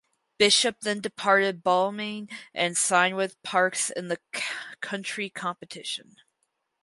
Bishop 0.39 0.79
then 0.79 0.99
departed 0.99 1.63
Balmain 1.63 2.27
and 2.55 2.75
signed 2.75 3.15
with 3.15 3.39
Parkes 3.43 3.91
in 3.91 4.07
the 4.07 4.17
country 4.81 5.29
competition. 5.29 6.15